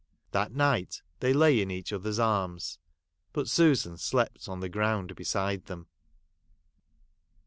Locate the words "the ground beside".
4.59-5.67